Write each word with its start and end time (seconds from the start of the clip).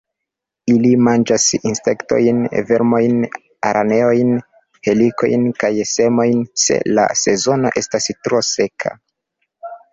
Ili 0.75 0.93
manĝas 1.07 1.43
insektojn, 1.71 2.39
vermojn, 2.71 3.19
araneojn, 3.73 4.33
helikojn 4.89 5.47
kaj 5.65 5.73
semojn, 5.93 6.43
se 6.65 6.81
la 6.97 7.09
sezono 7.23 7.77
estas 7.85 8.13
tro 8.25 8.45
seka. 8.53 8.99